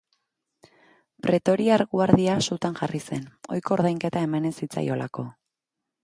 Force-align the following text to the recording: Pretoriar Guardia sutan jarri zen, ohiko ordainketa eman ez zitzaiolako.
Pretoriar 1.25 1.83
Guardia 1.91 2.37
sutan 2.47 2.77
jarri 2.79 3.01
zen, 3.11 3.27
ohiko 3.55 3.75
ordainketa 3.75 4.23
eman 4.29 4.49
ez 4.51 4.53
zitzaiolako. 4.63 5.27